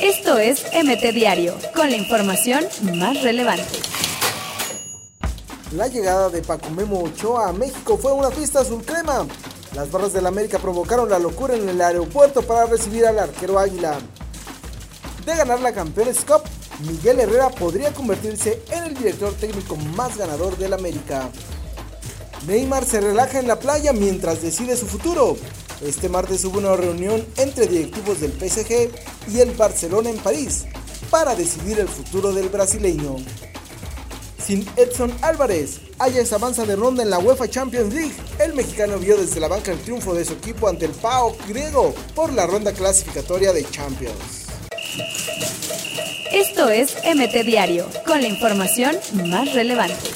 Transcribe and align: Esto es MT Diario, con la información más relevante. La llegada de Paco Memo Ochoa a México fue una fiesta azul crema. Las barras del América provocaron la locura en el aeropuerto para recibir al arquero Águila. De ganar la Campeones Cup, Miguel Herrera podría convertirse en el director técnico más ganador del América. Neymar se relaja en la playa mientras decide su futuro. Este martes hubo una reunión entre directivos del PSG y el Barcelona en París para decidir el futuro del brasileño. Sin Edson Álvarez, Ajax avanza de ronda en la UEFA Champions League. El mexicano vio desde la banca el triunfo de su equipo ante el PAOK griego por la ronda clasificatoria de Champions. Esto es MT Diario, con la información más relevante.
Esto 0.00 0.38
es 0.38 0.64
MT 0.72 1.14
Diario, 1.14 1.54
con 1.74 1.90
la 1.90 1.96
información 1.96 2.64
más 2.94 3.22
relevante. 3.22 3.80
La 5.72 5.88
llegada 5.88 6.28
de 6.28 6.42
Paco 6.42 6.70
Memo 6.70 7.02
Ochoa 7.02 7.48
a 7.48 7.52
México 7.52 7.98
fue 7.98 8.12
una 8.12 8.30
fiesta 8.30 8.60
azul 8.60 8.84
crema. 8.84 9.26
Las 9.74 9.90
barras 9.90 10.12
del 10.12 10.26
América 10.26 10.58
provocaron 10.58 11.10
la 11.10 11.18
locura 11.18 11.54
en 11.54 11.68
el 11.68 11.80
aeropuerto 11.80 12.42
para 12.42 12.66
recibir 12.66 13.04
al 13.04 13.18
arquero 13.18 13.58
Águila. 13.58 13.98
De 15.24 15.36
ganar 15.36 15.60
la 15.60 15.72
Campeones 15.72 16.24
Cup, 16.24 16.42
Miguel 16.86 17.20
Herrera 17.20 17.50
podría 17.50 17.92
convertirse 17.92 18.62
en 18.70 18.84
el 18.84 18.94
director 18.94 19.34
técnico 19.34 19.76
más 19.76 20.16
ganador 20.16 20.56
del 20.56 20.72
América. 20.72 21.30
Neymar 22.46 22.84
se 22.84 23.00
relaja 23.00 23.40
en 23.40 23.48
la 23.48 23.58
playa 23.58 23.92
mientras 23.92 24.42
decide 24.42 24.76
su 24.76 24.86
futuro. 24.86 25.36
Este 25.82 26.08
martes 26.08 26.44
hubo 26.44 26.58
una 26.58 26.74
reunión 26.74 27.24
entre 27.36 27.66
directivos 27.66 28.20
del 28.20 28.32
PSG 28.32 28.90
y 29.32 29.40
el 29.40 29.52
Barcelona 29.52 30.10
en 30.10 30.16
París 30.16 30.64
para 31.10 31.34
decidir 31.34 31.78
el 31.78 31.88
futuro 31.88 32.32
del 32.32 32.48
brasileño. 32.48 33.16
Sin 34.44 34.66
Edson 34.76 35.12
Álvarez, 35.22 35.80
Ajax 35.98 36.32
avanza 36.32 36.64
de 36.64 36.76
ronda 36.76 37.02
en 37.02 37.10
la 37.10 37.18
UEFA 37.18 37.48
Champions 37.48 37.92
League. 37.92 38.14
El 38.38 38.54
mexicano 38.54 38.98
vio 38.98 39.16
desde 39.16 39.40
la 39.40 39.48
banca 39.48 39.72
el 39.72 39.78
triunfo 39.80 40.14
de 40.14 40.24
su 40.24 40.34
equipo 40.34 40.68
ante 40.68 40.86
el 40.86 40.92
PAOK 40.92 41.46
griego 41.48 41.94
por 42.14 42.32
la 42.32 42.46
ronda 42.46 42.72
clasificatoria 42.72 43.52
de 43.52 43.68
Champions. 43.70 44.46
Esto 46.32 46.68
es 46.68 46.96
MT 47.04 47.44
Diario, 47.44 47.86
con 48.06 48.22
la 48.22 48.28
información 48.28 48.96
más 49.24 49.52
relevante. 49.52 50.10